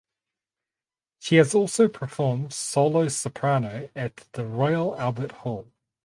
[1.19, 5.67] She has also performed solo soprano at the Royal Albert Hall.